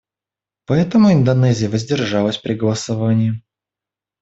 [0.65, 3.43] Поэтому Индонезия воздержалась при голосовании.